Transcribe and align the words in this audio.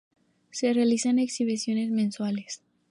Se 0.49 0.73
realizan 0.73 1.19
exhibiciones 1.19 1.91
mensuales. 1.91 2.63